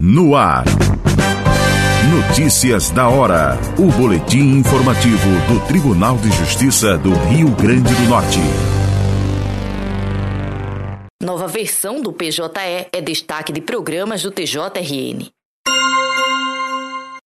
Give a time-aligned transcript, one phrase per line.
[0.00, 0.64] No ar.
[2.10, 3.58] Notícias da hora.
[3.78, 8.38] O boletim informativo do Tribunal de Justiça do Rio Grande do Norte.
[11.22, 12.42] Nova versão do PJE
[12.92, 15.30] é destaque de programas do TJRN.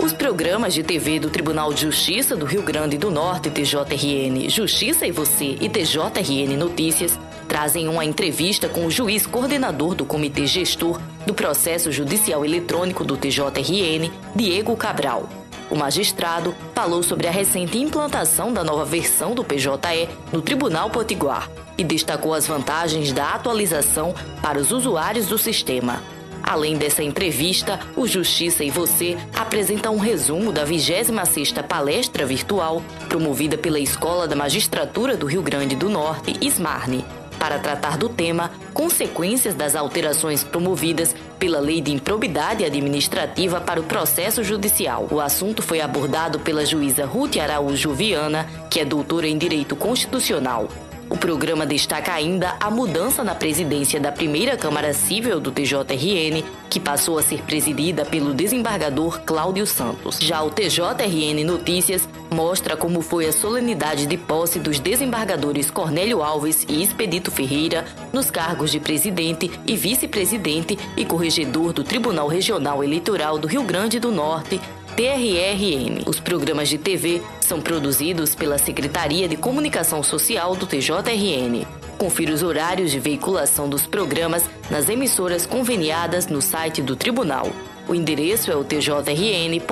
[0.00, 5.04] Os programas de TV do Tribunal de Justiça do Rio Grande do Norte, TJRN, Justiça
[5.04, 7.18] e Você e TJRN Notícias
[7.52, 13.14] trazem uma entrevista com o juiz coordenador do Comitê Gestor do Processo Judicial Eletrônico do
[13.14, 15.28] TJRN, Diego Cabral.
[15.70, 21.50] O magistrado falou sobre a recente implantação da nova versão do PJE no Tribunal Potiguar
[21.76, 26.02] e destacou as vantagens da atualização para os usuários do sistema.
[26.42, 33.58] Além dessa entrevista, o Justiça e Você apresenta um resumo da 26ª palestra virtual promovida
[33.58, 37.04] pela Escola da Magistratura do Rio Grande do Norte, SMARNE,
[37.42, 43.82] para tratar do tema Consequências das alterações promovidas pela Lei de Improbidade Administrativa para o
[43.82, 45.08] Processo Judicial.
[45.10, 50.68] O assunto foi abordado pela juíza Ruth Araújo Viana, que é doutora em Direito Constitucional.
[51.12, 56.80] O programa destaca ainda a mudança na presidência da primeira Câmara Civil do TJRN, que
[56.80, 60.18] passou a ser presidida pelo desembargador Cláudio Santos.
[60.18, 66.64] Já o TJRN Notícias mostra como foi a solenidade de posse dos desembargadores Cornélio Alves
[66.66, 73.38] e Expedito Ferreira nos cargos de presidente e vice-presidente e corregedor do Tribunal Regional Eleitoral
[73.38, 74.58] do Rio Grande do Norte,
[74.96, 76.02] TRRN.
[76.06, 81.66] Os programas de TV são produzidos pela Secretaria de Comunicação Social do TJRN.
[81.96, 87.50] Confira os horários de veiculação dos programas nas emissoras conveniadas no site do Tribunal.
[87.88, 89.64] O endereço é o tjrn.juiz.br.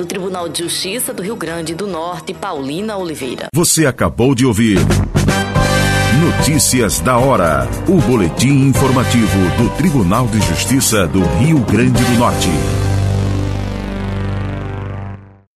[0.00, 3.48] O Tribunal de Justiça do Rio Grande do Norte, Paulina Oliveira.
[3.54, 4.78] Você acabou de ouvir.
[6.20, 7.68] Notícias da hora.
[7.86, 12.48] O boletim informativo do Tribunal de Justiça do Rio Grande do Norte.